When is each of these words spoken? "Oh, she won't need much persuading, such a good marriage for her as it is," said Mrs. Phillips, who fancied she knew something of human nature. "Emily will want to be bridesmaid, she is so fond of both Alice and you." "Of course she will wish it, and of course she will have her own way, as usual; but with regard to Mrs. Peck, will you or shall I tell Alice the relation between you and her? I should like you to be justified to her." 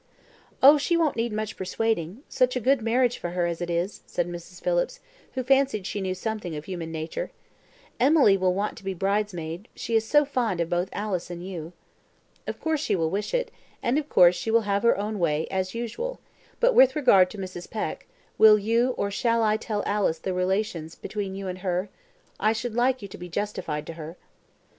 "Oh, 0.63 0.79
she 0.79 0.97
won't 0.97 1.15
need 1.15 1.31
much 1.31 1.55
persuading, 1.55 2.23
such 2.27 2.55
a 2.55 2.59
good 2.59 2.81
marriage 2.81 3.19
for 3.19 3.29
her 3.37 3.45
as 3.45 3.61
it 3.61 3.69
is," 3.69 4.01
said 4.07 4.27
Mrs. 4.27 4.59
Phillips, 4.59 4.99
who 5.35 5.43
fancied 5.43 5.85
she 5.85 6.01
knew 6.01 6.15
something 6.15 6.55
of 6.55 6.65
human 6.65 6.91
nature. 6.91 7.29
"Emily 7.99 8.35
will 8.35 8.51
want 8.55 8.75
to 8.79 8.83
be 8.83 8.95
bridesmaid, 8.95 9.67
she 9.75 9.95
is 9.95 10.03
so 10.03 10.25
fond 10.25 10.59
of 10.59 10.71
both 10.71 10.89
Alice 10.91 11.29
and 11.29 11.45
you." 11.47 11.71
"Of 12.47 12.59
course 12.59 12.81
she 12.81 12.95
will 12.95 13.11
wish 13.11 13.31
it, 13.31 13.51
and 13.83 13.99
of 13.99 14.09
course 14.09 14.33
she 14.35 14.49
will 14.49 14.61
have 14.61 14.81
her 14.81 14.97
own 14.97 15.19
way, 15.19 15.45
as 15.51 15.75
usual; 15.75 16.19
but 16.59 16.73
with 16.73 16.95
regard 16.95 17.29
to 17.29 17.37
Mrs. 17.37 17.69
Peck, 17.69 18.07
will 18.39 18.57
you 18.57 18.95
or 18.97 19.11
shall 19.11 19.43
I 19.43 19.55
tell 19.55 19.83
Alice 19.85 20.17
the 20.17 20.33
relation 20.33 20.89
between 21.03 21.35
you 21.35 21.47
and 21.47 21.59
her? 21.59 21.89
I 22.39 22.53
should 22.53 22.73
like 22.73 23.03
you 23.03 23.07
to 23.07 23.19
be 23.19 23.29
justified 23.29 23.85
to 23.85 23.93
her." 23.93 24.17